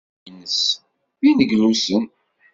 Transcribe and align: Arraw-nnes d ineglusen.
Arraw-nnes 0.27 0.61
d 1.19 1.21
ineglusen. 1.29 2.03